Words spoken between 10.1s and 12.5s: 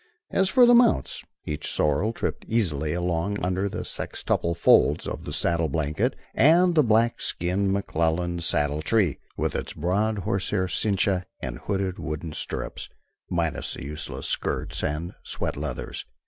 horsehair cincha and hooded wooden